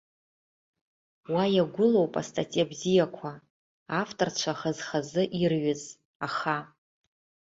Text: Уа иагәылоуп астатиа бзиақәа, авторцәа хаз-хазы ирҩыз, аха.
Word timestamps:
Уа 1.31 1.43
иагәылоуп 1.55 2.13
астатиа 2.21 2.69
бзиақәа, 2.69 3.31
авторцәа 3.99 4.53
хаз-хазы 4.59 5.23
ирҩыз, 5.41 5.83
аха. 6.27 6.57